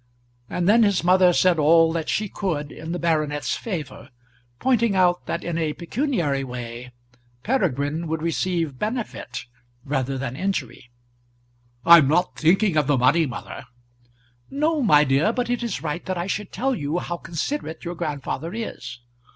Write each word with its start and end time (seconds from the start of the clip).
And 0.49 0.67
then 0.67 0.81
his 0.81 1.03
mother 1.03 1.31
said 1.31 1.59
all 1.59 1.93
that 1.93 2.09
she 2.09 2.27
could 2.27 2.71
in 2.71 2.91
the 2.91 2.97
baronet's 2.97 3.55
favour, 3.55 4.09
pointing 4.57 4.95
out 4.95 5.27
that 5.27 5.43
in 5.43 5.59
a 5.59 5.73
pecuniary 5.73 6.43
way 6.43 6.91
Peregrine 7.43 8.07
would 8.07 8.19
receive 8.23 8.79
benefit 8.79 9.45
rather 9.85 10.17
than 10.17 10.35
injury. 10.35 10.89
"I'm 11.85 12.07
not 12.07 12.35
thinking 12.35 12.77
of 12.77 12.87
the 12.87 12.97
money, 12.97 13.27
mother." 13.27 13.65
"No, 14.49 14.81
my 14.81 15.03
dear; 15.03 15.31
but 15.31 15.51
it 15.51 15.61
is 15.61 15.83
right 15.83 16.03
that 16.07 16.17
I 16.17 16.25
should 16.25 16.51
tell 16.51 16.73
you 16.73 16.97
how 16.97 17.17
considerate 17.17 17.85
your 17.85 17.93
grandfather 17.93 18.55
is." 18.55 19.01